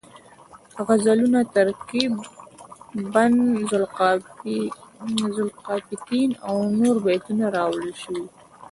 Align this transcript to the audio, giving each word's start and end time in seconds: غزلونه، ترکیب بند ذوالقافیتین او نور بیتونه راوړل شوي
غزلونه، 0.87 1.39
ترکیب 1.55 2.11
بند 3.13 3.37
ذوالقافیتین 5.29 6.29
او 6.47 6.55
نور 6.79 6.95
بیتونه 7.05 7.45
راوړل 7.55 7.93
شوي 8.03 8.25